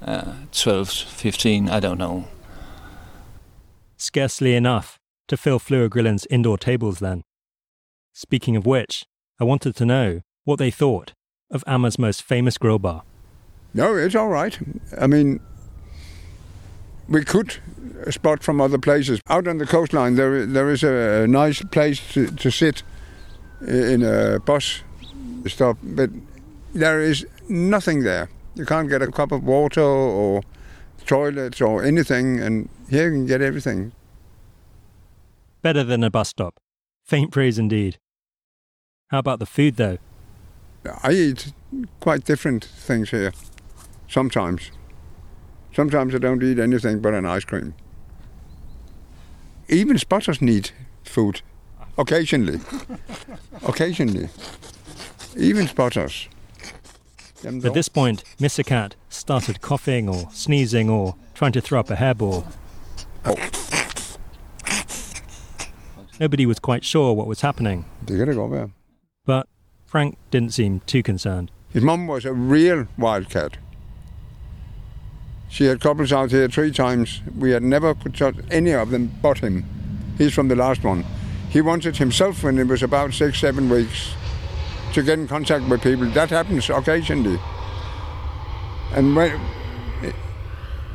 uh, 0.02 0.32
12, 0.52 0.90
15, 0.90 1.68
I 1.70 1.80
don't 1.80 1.98
know. 1.98 2.26
Scarcely 3.96 4.54
enough 4.54 4.98
to 5.28 5.36
fill 5.36 5.58
Flyvergrillen's 5.58 6.26
indoor 6.30 6.58
tables 6.58 6.98
then. 6.98 7.22
Speaking 8.12 8.56
of 8.56 8.66
which, 8.66 9.04
I 9.40 9.44
wanted 9.44 9.76
to 9.76 9.84
know 9.84 10.20
what 10.44 10.58
they 10.58 10.70
thought 10.70 11.12
of 11.50 11.64
Amager's 11.66 11.98
most 11.98 12.22
famous 12.22 12.58
grill 12.58 12.78
bar. 12.78 13.02
No, 13.74 13.94
it's 13.94 14.14
all 14.14 14.28
right. 14.28 14.58
I 14.98 15.06
mean, 15.06 15.40
we 17.08 17.24
could 17.24 17.56
spot 18.10 18.42
from 18.42 18.60
other 18.60 18.78
places. 18.78 19.20
Out 19.28 19.46
on 19.46 19.58
the 19.58 19.66
coastline, 19.66 20.14
there 20.14 20.46
there 20.46 20.70
is 20.70 20.82
a 20.82 21.26
nice 21.26 21.62
place 21.62 22.00
to, 22.12 22.28
to 22.28 22.50
sit 22.50 22.82
in 23.60 24.02
a 24.02 24.40
bus 24.40 24.82
stop, 25.46 25.78
but 25.82 26.10
there 26.74 27.00
is 27.00 27.26
nothing 27.48 28.02
there. 28.02 28.28
You 28.54 28.64
can't 28.64 28.88
get 28.88 29.02
a 29.02 29.08
cup 29.08 29.32
of 29.32 29.44
water 29.44 29.82
or 29.82 30.42
toilets 31.06 31.60
or 31.60 31.84
anything, 31.84 32.40
and 32.40 32.68
here 32.90 33.08
you 33.08 33.18
can 33.18 33.26
get 33.26 33.40
everything. 33.40 33.92
Better 35.66 35.82
than 35.82 36.04
a 36.04 36.10
bus 36.10 36.28
stop. 36.28 36.60
Faint 37.02 37.32
praise 37.32 37.58
indeed. 37.58 37.98
How 39.08 39.18
about 39.18 39.40
the 39.40 39.46
food 39.46 39.74
though? 39.74 39.98
I 41.02 41.10
eat 41.10 41.52
quite 41.98 42.24
different 42.24 42.64
things 42.64 43.10
here. 43.10 43.32
Sometimes. 44.08 44.70
Sometimes 45.74 46.14
I 46.14 46.18
don't 46.18 46.40
eat 46.40 46.60
anything 46.60 47.00
but 47.00 47.14
an 47.14 47.26
ice 47.26 47.44
cream. 47.44 47.74
Even 49.68 49.98
spotters 49.98 50.40
need 50.40 50.70
food. 51.02 51.42
Occasionally. 51.98 52.60
Occasionally. 53.66 54.28
Even 55.36 55.66
spotters. 55.66 56.28
At 57.44 57.74
this 57.74 57.88
point, 57.88 58.22
Mr. 58.38 58.64
Cat 58.64 58.94
started 59.08 59.62
coughing 59.62 60.08
or 60.08 60.30
sneezing 60.30 60.88
or 60.88 61.16
trying 61.34 61.50
to 61.50 61.60
throw 61.60 61.80
up 61.80 61.90
a 61.90 61.96
hairball. 61.96 62.46
Oh. 63.24 63.82
Nobody 66.20 66.46
was 66.46 66.58
quite 66.58 66.84
sure 66.84 67.12
what 67.14 67.26
was 67.26 67.40
happening, 67.42 67.84
Det 68.08 68.18
kan 68.18 68.26
det 68.28 68.36
godt 68.36 68.52
være. 68.52 68.68
but 69.26 69.46
Frank 69.86 70.16
didn't 70.32 70.50
seem 70.52 70.80
too 70.86 71.02
concerned. 71.02 71.48
His 71.74 71.82
mum 71.82 72.06
was 72.06 72.24
a 72.24 72.32
real 72.32 72.86
wildcat. 72.98 73.58
She 75.48 75.64
had 75.66 75.80
couples 75.80 76.12
out 76.12 76.30
here 76.30 76.48
three 76.48 76.72
times. 76.72 77.22
We 77.38 77.50
had 77.52 77.62
never 77.62 77.94
could 77.94 78.14
touch 78.14 78.34
any 78.50 78.72
of 78.74 78.90
them 78.90 79.10
but 79.22 79.38
him. 79.38 79.64
He's 80.18 80.34
from 80.34 80.48
the 80.48 80.56
last 80.56 80.84
one. 80.84 81.04
He 81.50 81.60
wanted 81.60 81.96
himself 81.96 82.42
when 82.42 82.58
it 82.58 82.66
was 82.66 82.82
about 82.82 83.12
six, 83.14 83.38
seven 83.38 83.68
weeks 83.68 84.14
to 84.94 85.02
get 85.02 85.18
in 85.18 85.28
contact 85.28 85.68
with 85.68 85.82
people. 85.82 86.06
That 86.14 86.30
happens 86.30 86.70
occasionally. 86.70 87.38
And 88.96 89.14
when 89.16 89.40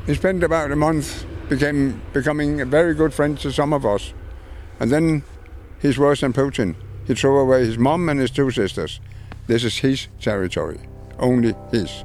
he 0.07 0.15
spent 0.15 0.43
about 0.43 0.71
a 0.71 0.75
month 0.75 1.25
became 1.49 2.01
becoming 2.13 2.61
a 2.61 2.65
very 2.65 2.93
good 2.93 3.13
friend 3.13 3.37
to 3.39 3.51
some 3.51 3.73
of 3.73 3.85
us. 3.85 4.13
And 4.81 4.89
then 4.89 5.21
he's 5.79 5.99
worse 5.99 6.21
than 6.21 6.33
Putin. 6.33 6.75
He 7.05 7.13
threw 7.13 7.37
away 7.37 7.63
his 7.63 7.77
mom 7.77 8.09
and 8.09 8.19
his 8.19 8.31
two 8.31 8.49
sisters. 8.49 8.99
This 9.45 9.63
is 9.63 9.77
his 9.77 10.07
territory, 10.19 10.79
only 11.19 11.53
his. 11.69 12.03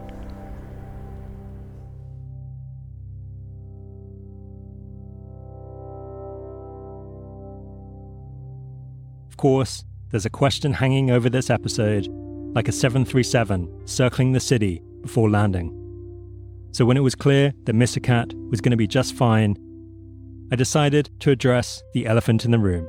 Of 9.31 9.39
course, 9.39 9.87
there's 10.11 10.27
a 10.27 10.31
question 10.31 10.75
hanging 10.75 11.11
over 11.11 11.31
this 11.31 11.49
episode, 11.49 12.09
like 12.55 12.69
a 12.69 12.73
737 12.73 13.87
circling 13.87 14.33
the 14.33 14.41
city 14.41 14.83
before 15.01 15.31
landing. 15.31 15.73
So 16.73 16.85
when 16.85 16.99
it 16.99 17.01
was 17.01 17.15
clear 17.15 17.55
that. 17.65 18.03
Cat 18.03 18.35
was 18.51 18.61
going 18.61 18.73
to 18.73 18.77
be 18.77 18.87
just 18.87 19.15
fine, 19.15 19.57
I 20.51 20.57
decided 20.57 21.11
to 21.21 21.31
address 21.31 21.83
the 21.93 22.07
elephant 22.07 22.45
in 22.45 22.51
the 22.51 22.59
room. 22.59 22.89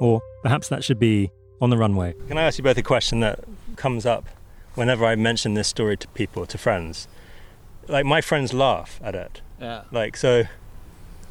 Or 0.00 0.20
perhaps 0.42 0.68
that 0.68 0.84
should 0.84 0.98
be 0.98 1.30
on 1.60 1.70
the 1.70 1.76
runway. 1.78 2.14
Can 2.28 2.36
I 2.38 2.42
ask 2.42 2.58
you 2.58 2.64
both 2.64 2.76
a 2.78 2.82
question 2.82 3.20
that 3.20 3.40
comes 3.76 4.04
up 4.04 4.26
whenever 4.74 5.04
I 5.04 5.14
mention 5.16 5.54
this 5.54 5.68
story 5.68 5.96
to 5.96 6.08
people, 6.08 6.44
to 6.46 6.58
friends? 6.58 7.08
Like, 7.88 8.04
my 8.04 8.20
friends 8.20 8.52
laugh 8.52 9.00
at 9.02 9.14
it. 9.14 9.40
Yeah, 9.60 9.82
Like, 9.92 10.16
so, 10.16 10.44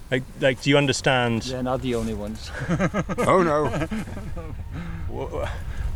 like, 0.10 0.24
like 0.40 0.62
do 0.62 0.70
you 0.70 0.78
understand? 0.78 1.42
they're 1.44 1.62
not 1.64 1.82
the 1.82 1.96
only 1.96 2.14
ones. 2.14 2.50
Oh 3.20 3.44
no, 3.44 3.68
wh- 5.12 5.46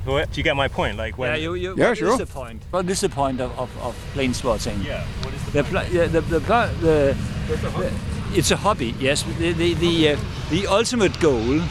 wh- 0.05 0.31
Do 0.31 0.37
you 0.37 0.43
get 0.43 0.55
my 0.55 0.67
point? 0.67 0.97
Like, 0.97 1.17
when. 1.17 1.31
yeah, 1.31 1.37
you, 1.37 1.53
you, 1.55 1.75
Yeah, 1.77 1.85
what 1.89 1.91
is 1.93 1.97
sure. 1.99 2.17
the 2.17 2.25
point? 2.25 2.61
What 2.71 2.89
is 2.89 2.99
the 3.01 3.09
point 3.09 3.39
of, 3.41 3.57
of, 3.57 3.69
of 3.81 3.95
plane 4.13 4.33
spotting? 4.33 4.81
Eh? 4.81 4.87
Yeah, 4.87 5.05
what 5.23 5.33
is 5.33 5.43
the 5.45 5.51
The, 5.51 5.63
pla- 5.63 5.87
yeah, 5.91 6.07
the, 6.07 6.21
the, 6.21 6.41
pla- 6.41 6.67
the, 6.81 7.15
the, 7.47 7.93
it's 8.33 8.51
a 8.51 8.55
hobby, 8.57 8.93
yes. 8.99 9.23
The, 9.37 9.53
the, 9.53 9.73
the, 9.75 10.09
uh, 10.09 10.17
the 10.49 10.67
ultimate 10.67 11.19
goal 11.19 11.61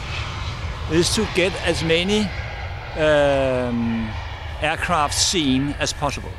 is 0.91 1.13
to 1.15 1.27
get 1.35 1.53
as 1.65 1.83
many 1.83 2.21
um, 2.97 4.09
aircraft 4.61 5.13
seen 5.13 5.75
as 5.79 5.93
possible. 5.93 6.31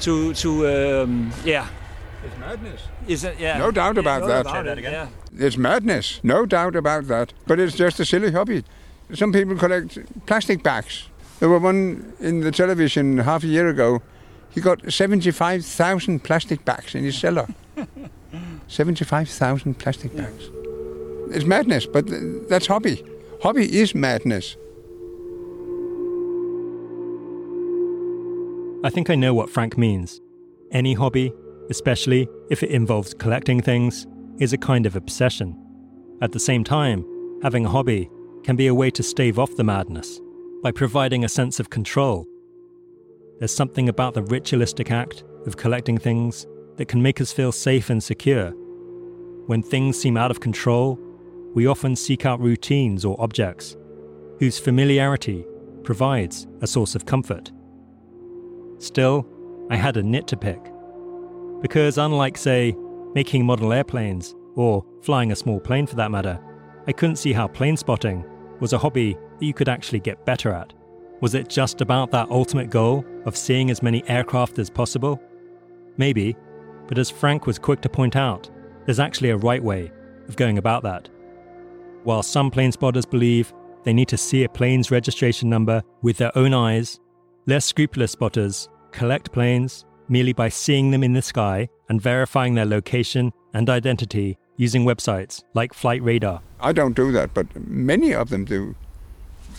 To, 0.00 0.34
to 0.34 1.02
um, 1.02 1.32
yeah, 1.44 1.68
It's 2.24 2.36
madness. 2.38 2.82
Is 3.06 3.24
it? 3.24 3.38
Yeah. 3.38 3.58
No 3.58 3.70
doubt 3.70 3.98
about 3.98 4.22
no 4.22 4.28
that. 4.28 4.40
About 4.40 4.54
Say 4.54 4.62
that 4.62 4.78
it, 4.78 4.78
again. 4.78 4.92
Yeah. 4.92 5.46
It's 5.46 5.56
madness. 5.56 6.20
No 6.22 6.46
doubt 6.46 6.76
about 6.76 7.06
that. 7.08 7.32
But 7.46 7.60
it's 7.60 7.76
just 7.76 8.00
a 8.00 8.04
silly 8.04 8.32
hobby. 8.32 8.64
Some 9.12 9.32
people 9.32 9.56
collect 9.56 9.98
plastic 10.26 10.62
bags. 10.62 11.08
There 11.38 11.48
were 11.48 11.58
one 11.58 12.12
in 12.20 12.40
the 12.40 12.50
television 12.50 13.18
half 13.18 13.44
a 13.44 13.46
year 13.46 13.68
ago. 13.68 14.02
He 14.50 14.60
got 14.60 14.92
75,000 14.92 16.22
plastic 16.22 16.64
bags 16.64 16.94
in 16.94 17.04
his 17.04 17.18
cellar. 17.18 17.48
75,000 18.68 19.78
plastic 19.78 20.16
bags. 20.16 20.50
It's 21.30 21.44
madness, 21.44 21.86
but 21.86 22.04
that's 22.48 22.66
hobby. 22.66 23.04
Hobby 23.42 23.78
is 23.78 23.94
madness. 23.94 24.56
I 28.84 28.90
think 28.90 29.08
I 29.10 29.14
know 29.14 29.32
what 29.32 29.50
Frank 29.50 29.78
means. 29.78 30.20
Any 30.70 30.94
hobby, 30.94 31.32
especially 31.70 32.28
if 32.50 32.62
it 32.62 32.70
involves 32.70 33.14
collecting 33.14 33.62
things, 33.62 34.06
is 34.38 34.52
a 34.52 34.58
kind 34.58 34.86
of 34.86 34.96
obsession. 34.96 35.56
At 36.20 36.32
the 36.32 36.40
same 36.40 36.64
time, 36.64 37.04
having 37.42 37.64
a 37.64 37.70
hobby 37.70 38.10
can 38.42 38.56
be 38.56 38.66
a 38.66 38.74
way 38.74 38.90
to 38.90 39.02
stave 39.02 39.38
off 39.38 39.56
the 39.56 39.64
madness 39.64 40.20
by 40.62 40.70
providing 40.70 41.24
a 41.24 41.28
sense 41.28 41.60
of 41.60 41.70
control. 41.70 42.26
There's 43.38 43.54
something 43.54 43.88
about 43.88 44.14
the 44.14 44.22
ritualistic 44.22 44.90
act 44.90 45.24
of 45.46 45.56
collecting 45.56 45.98
things 45.98 46.46
that 46.76 46.88
can 46.88 47.02
make 47.02 47.20
us 47.20 47.32
feel 47.32 47.52
safe 47.52 47.90
and 47.90 48.02
secure. 48.02 48.50
When 49.46 49.62
things 49.62 49.98
seem 49.98 50.16
out 50.16 50.30
of 50.30 50.40
control, 50.40 50.98
we 51.54 51.66
often 51.66 51.94
seek 51.94 52.26
out 52.26 52.40
routines 52.40 53.04
or 53.04 53.20
objects 53.20 53.76
whose 54.38 54.58
familiarity 54.58 55.46
provides 55.84 56.46
a 56.60 56.66
source 56.66 56.94
of 56.94 57.06
comfort. 57.06 57.52
Still, 58.78 59.26
I 59.70 59.76
had 59.76 59.96
a 59.96 60.02
nit 60.02 60.26
to 60.28 60.36
pick. 60.36 60.60
Because 61.62 61.98
unlike, 61.98 62.36
say, 62.36 62.74
making 63.14 63.46
model 63.46 63.72
airplanes, 63.72 64.34
or 64.56 64.84
flying 65.02 65.32
a 65.32 65.36
small 65.36 65.60
plane 65.60 65.86
for 65.86 65.96
that 65.96 66.10
matter, 66.10 66.38
I 66.86 66.92
couldn't 66.92 67.16
see 67.16 67.32
how 67.32 67.48
plane 67.48 67.76
spotting 67.76 68.24
was 68.60 68.72
a 68.72 68.78
hobby 68.78 69.16
that 69.38 69.46
you 69.46 69.54
could 69.54 69.68
actually 69.68 70.00
get 70.00 70.24
better 70.26 70.52
at. 70.52 70.72
Was 71.20 71.34
it 71.34 71.48
just 71.48 71.80
about 71.80 72.10
that 72.10 72.30
ultimate 72.30 72.70
goal 72.70 73.04
of 73.24 73.36
seeing 73.36 73.70
as 73.70 73.82
many 73.82 74.06
aircraft 74.08 74.58
as 74.58 74.68
possible? 74.68 75.20
Maybe, 75.96 76.36
but 76.86 76.98
as 76.98 77.10
Frank 77.10 77.46
was 77.46 77.58
quick 77.58 77.80
to 77.82 77.88
point 77.88 78.16
out, 78.16 78.50
there's 78.84 79.00
actually 79.00 79.30
a 79.30 79.36
right 79.36 79.62
way 79.62 79.90
of 80.28 80.36
going 80.36 80.58
about 80.58 80.82
that. 80.82 81.08
While 82.04 82.22
some 82.22 82.50
plane 82.50 82.72
spotters 82.72 83.06
believe 83.06 83.52
they 83.84 83.92
need 83.92 84.08
to 84.08 84.16
see 84.16 84.44
a 84.44 84.48
plane's 84.48 84.90
registration 84.90 85.48
number 85.48 85.82
with 86.02 86.18
their 86.18 86.36
own 86.36 86.52
eyes, 86.54 87.00
less 87.46 87.64
scrupulous 87.64 88.12
spotters 88.12 88.68
collect 88.92 89.32
planes 89.32 89.84
merely 90.08 90.32
by 90.32 90.48
seeing 90.48 90.90
them 90.90 91.02
in 91.02 91.12
the 91.12 91.22
sky 91.22 91.68
and 91.88 92.00
verifying 92.00 92.54
their 92.54 92.66
location 92.66 93.32
and 93.54 93.70
identity 93.70 94.38
using 94.56 94.84
websites 94.84 95.42
like 95.54 95.74
Flight 95.74 96.02
Radar. 96.02 96.40
I 96.60 96.72
don't 96.72 96.94
do 96.94 97.10
that, 97.12 97.34
but 97.34 97.46
many 97.68 98.14
of 98.14 98.30
them 98.30 98.44
do. 98.44 98.74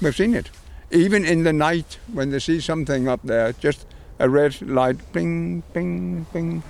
We've 0.01 0.15
seen 0.15 0.33
it. 0.33 0.49
Even 0.91 1.25
in 1.25 1.43
the 1.43 1.53
night 1.53 1.97
when 2.13 2.29
they 2.29 2.39
see 2.39 2.61
something 2.61 3.07
up 3.07 3.21
there, 3.23 3.53
just 3.53 3.85
a 4.19 4.29
red 4.29 4.61
light, 4.61 4.97
bing, 5.11 5.63
bing, 5.73 6.25
bing. 6.31 6.63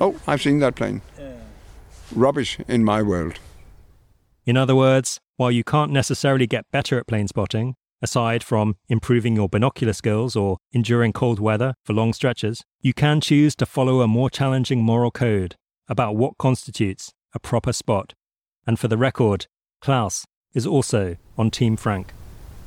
Oh, 0.00 0.16
I've 0.26 0.42
seen 0.42 0.58
that 0.60 0.74
plane. 0.74 1.02
Rubbish 2.14 2.58
in 2.66 2.84
my 2.84 3.02
world. 3.02 3.38
In 4.46 4.56
other 4.56 4.74
words, 4.74 5.20
while 5.36 5.50
you 5.50 5.62
can't 5.62 5.92
necessarily 5.92 6.46
get 6.46 6.70
better 6.72 6.98
at 6.98 7.06
plane 7.06 7.28
spotting, 7.28 7.74
aside 8.02 8.42
from 8.42 8.76
improving 8.88 9.36
your 9.36 9.48
binocular 9.48 9.92
skills 9.92 10.34
or 10.34 10.56
enduring 10.72 11.12
cold 11.12 11.38
weather 11.38 11.74
for 11.84 11.92
long 11.92 12.12
stretches, 12.12 12.62
you 12.80 12.92
can 12.92 13.20
choose 13.20 13.54
to 13.56 13.66
follow 13.66 14.00
a 14.00 14.08
more 14.08 14.30
challenging 14.30 14.82
moral 14.82 15.10
code 15.10 15.54
about 15.88 16.16
what 16.16 16.38
constitutes 16.38 17.12
a 17.34 17.38
proper 17.38 17.72
spot. 17.72 18.14
And 18.66 18.78
for 18.78 18.88
the 18.88 18.96
record, 18.96 19.46
Klaus 19.80 20.24
is 20.54 20.66
also 20.66 21.16
on 21.38 21.50
Team 21.50 21.76
Frank. 21.76 22.12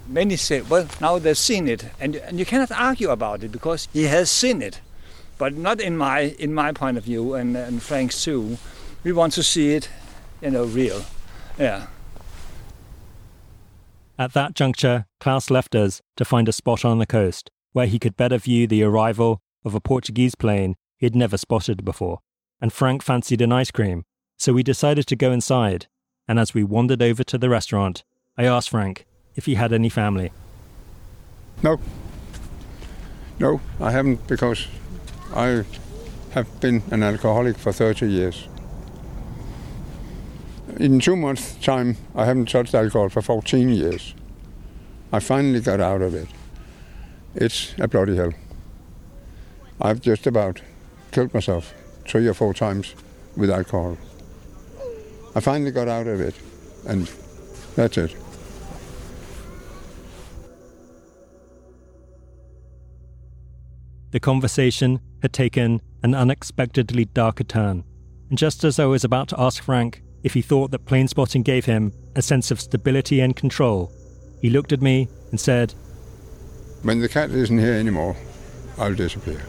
Many 0.08 0.36
say, 0.36 0.62
well, 0.62 0.88
now 1.00 1.18
they've 1.20 1.38
seen 1.38 1.68
it, 1.68 1.86
and 2.00 2.16
and 2.18 2.38
you 2.38 2.46
cannot 2.46 2.72
argue 2.72 3.10
about 3.10 3.44
it 3.44 3.52
because 3.52 3.88
he 3.94 4.04
has 4.04 4.30
seen 4.30 4.62
it, 4.62 4.82
but 5.44 5.58
not 5.58 5.82
in 5.82 5.98
my 5.98 6.34
in 6.40 6.54
my 6.54 6.72
point 6.72 6.98
of 6.98 7.04
view, 7.04 7.34
and 7.34 7.58
and 7.58 7.84
Frank's 7.84 8.24
too. 8.24 8.58
We 9.04 9.12
want 9.12 9.34
to 9.34 9.44
see 9.44 9.74
it, 9.74 9.90
you 10.42 10.52
know, 10.52 10.64
real. 10.64 11.04
Yeah. 11.60 11.88
At 14.18 14.32
that 14.32 14.54
juncture, 14.56 15.06
Klaus 15.20 15.52
left 15.52 15.76
us 15.76 16.02
to 16.16 16.24
find 16.24 16.48
a 16.48 16.54
spot 16.54 16.86
on 16.86 17.00
the 17.00 17.06
coast 17.06 17.52
where 17.74 17.88
he 17.88 18.00
could 18.00 18.16
better 18.16 18.38
view 18.38 18.68
the 18.68 18.84
arrival 18.84 19.42
of 19.66 19.76
a 19.76 19.82
Portuguese 19.82 20.34
plane 20.34 20.76
he'd 20.96 21.14
never 21.14 21.36
spotted 21.36 21.84
before. 21.84 22.20
And 22.62 22.72
Frank 22.72 23.04
fancied 23.04 23.42
an 23.42 23.52
ice 23.52 23.70
cream, 23.70 24.06
so 24.38 24.54
we 24.54 24.64
decided 24.64 25.08
to 25.08 25.18
go 25.18 25.34
inside. 25.34 25.88
And 26.26 26.40
as 26.40 26.54
we 26.54 26.64
wandered 26.64 27.02
over 27.02 27.26
to 27.26 27.38
the 27.38 27.50
restaurant, 27.50 28.06
I 28.38 28.46
asked 28.46 28.70
Frank 28.70 29.06
if 29.36 29.46
he 29.46 29.56
had 29.56 29.74
any 29.74 29.90
family. 29.90 30.32
No. 31.62 31.82
No, 33.40 33.60
I 33.82 33.92
haven't 33.92 34.26
because 34.26 34.68
I 35.36 35.66
have 36.32 36.60
been 36.62 36.84
an 36.92 37.02
alcoholic 37.02 37.58
for 37.58 37.72
30 37.72 38.06
years. 38.08 38.48
In 40.78 41.00
two 41.00 41.16
months' 41.16 41.56
time, 41.56 41.98
I 42.14 42.26
haven't 42.26 42.50
touched 42.50 42.76
alcohol 42.76 43.10
for 43.10 43.24
14 43.24 43.70
years. 43.70 44.14
I 45.12 45.20
finally 45.20 45.60
got 45.60 45.80
out 45.80 46.04
of 46.04 46.14
it. 46.14 46.28
It's 47.34 47.74
a 47.80 47.88
bloody 47.88 48.16
hell. 48.16 48.34
I've 49.82 50.02
just 50.02 50.28
about 50.28 50.62
killed 51.12 51.34
myself 51.34 51.74
three 52.06 52.28
or 52.28 52.36
four 52.36 52.54
times 52.54 52.94
with 53.36 53.50
alcohol. 53.50 53.98
I 55.36 55.40
finally 55.40 55.72
got 55.72 55.88
out 55.88 56.06
of 56.06 56.22
it, 56.22 56.36
and 56.88 57.12
that's 57.76 57.98
it. 57.98 58.16
The 64.14 64.20
conversation 64.20 65.00
had 65.24 65.34
taken 65.34 65.82
an 66.04 66.14
unexpectedly 66.14 67.06
darker 67.06 67.44
turn. 67.44 67.84
And 68.30 68.38
just 68.38 68.64
as 68.64 68.78
I 68.78 68.86
was 68.86 69.04
about 69.04 69.28
to 69.30 69.42
ask 69.42 69.64
Frank 69.64 70.04
if 70.22 70.36
he 70.36 70.44
thought 70.44 70.70
that 70.70 70.86
plane 70.86 71.08
spotting 71.08 71.42
gave 71.42 71.66
him 71.66 71.92
a 72.16 72.22
sense 72.22 72.52
of 72.52 72.62
stability 72.62 73.22
and 73.22 73.36
control, 73.36 73.92
he 74.40 74.52
looked 74.52 74.72
at 74.72 74.84
me 74.84 75.08
and 75.32 75.40
said, 75.40 75.74
When 76.84 77.00
the 77.00 77.10
cat 77.10 77.32
isn't 77.32 77.58
here 77.58 77.74
anymore, 77.74 78.16
I'll 78.78 78.94
disappear. 78.94 79.44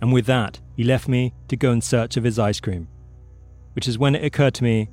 and 0.00 0.14
with 0.14 0.24
that, 0.26 0.60
he 0.76 0.84
left 0.84 1.08
me 1.08 1.34
to 1.48 1.56
go 1.58 1.72
in 1.72 1.82
search 1.82 2.16
of 2.16 2.24
his 2.24 2.38
ice 2.38 2.58
cream. 2.60 2.88
Which 3.74 3.86
is 3.86 3.98
when 3.98 4.14
it 4.14 4.24
occurred 4.24 4.54
to 4.54 4.64
me 4.64 4.88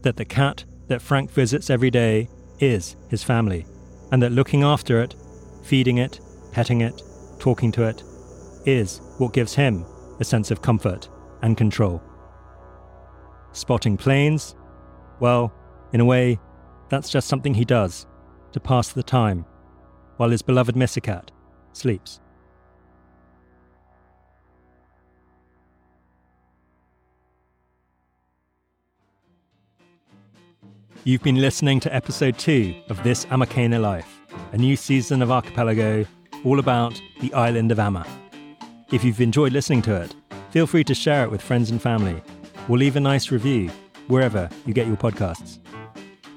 that 0.00 0.16
the 0.16 0.24
cat 0.24 0.64
that 0.92 1.00
Frank 1.00 1.30
visits 1.30 1.70
every 1.70 1.90
day 1.90 2.28
is 2.60 2.96
his 3.08 3.24
family, 3.24 3.64
and 4.10 4.22
that 4.22 4.30
looking 4.30 4.62
after 4.62 5.00
it, 5.00 5.14
feeding 5.62 5.96
it, 5.96 6.20
petting 6.52 6.82
it, 6.82 7.00
talking 7.38 7.72
to 7.72 7.84
it, 7.84 8.02
is 8.66 9.00
what 9.16 9.32
gives 9.32 9.54
him 9.54 9.86
a 10.20 10.24
sense 10.24 10.50
of 10.50 10.60
comfort 10.60 11.08
and 11.40 11.56
control. 11.56 12.02
Spotting 13.52 13.96
planes? 13.96 14.54
Well, 15.18 15.50
in 15.94 16.00
a 16.00 16.04
way, 16.04 16.38
that's 16.90 17.08
just 17.08 17.26
something 17.26 17.54
he 17.54 17.64
does 17.64 18.06
to 18.52 18.60
pass 18.60 18.92
the 18.92 19.02
time 19.02 19.46
while 20.18 20.28
his 20.28 20.42
beloved 20.42 20.76
Missacat 20.76 21.30
sleeps. 21.72 22.20
You've 31.04 31.24
been 31.24 31.40
listening 31.40 31.80
to 31.80 31.92
episode 31.92 32.38
2 32.38 32.84
of 32.88 33.02
This 33.02 33.24
Amakena 33.24 33.80
Life, 33.80 34.20
a 34.52 34.56
new 34.56 34.76
season 34.76 35.20
of 35.20 35.32
Archipelago 35.32 36.06
all 36.44 36.60
about 36.60 37.02
the 37.20 37.34
island 37.34 37.72
of 37.72 37.78
Amager. 37.78 38.06
If 38.92 39.02
you've 39.02 39.20
enjoyed 39.20 39.52
listening 39.52 39.82
to 39.82 40.00
it, 40.00 40.14
feel 40.50 40.64
free 40.64 40.84
to 40.84 40.94
share 40.94 41.24
it 41.24 41.30
with 41.32 41.42
friends 41.42 41.72
and 41.72 41.82
family, 41.82 42.22
or 42.68 42.78
leave 42.78 42.94
a 42.94 43.00
nice 43.00 43.32
review 43.32 43.68
wherever 44.06 44.48
you 44.64 44.72
get 44.72 44.86
your 44.86 44.96
podcasts. 44.96 45.58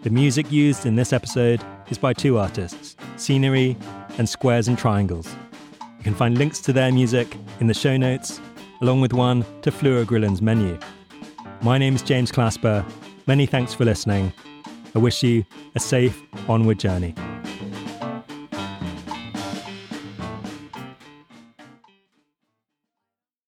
The 0.02 0.10
music 0.10 0.52
used 0.52 0.88
in 0.88 0.96
this 0.96 1.14
episode 1.14 1.62
is 1.90 2.00
by 2.00 2.14
two 2.14 2.40
artists, 2.40 2.96
Scenery 3.18 3.78
and 4.18 4.28
Squares 4.28 4.68
and 4.68 4.80
Triangles. 4.80 5.32
You 6.00 6.04
can 6.04 6.16
find 6.16 6.40
links 6.40 6.60
to 6.62 6.74
their 6.74 6.92
music 6.92 7.38
in 7.60 7.68
the 7.68 7.76
show 7.76 7.98
notes, 7.98 8.42
along 8.82 9.02
with 9.02 9.14
one 9.14 9.46
to 9.62 9.70
Flyvergrillen's 9.70 10.42
menu. 10.42 10.80
My 11.62 11.78
name 11.78 11.94
is 11.94 12.02
James 12.02 12.32
Clasper. 12.32 12.84
Many 13.28 13.46
thanks 13.46 13.72
for 13.76 13.86
listening. 13.86 14.34
I 14.96 15.00
wish 15.00 15.24
you 15.24 15.46
a 15.76 15.80
safe 15.80 16.24
onward 16.48 16.80
journey. 16.80 17.14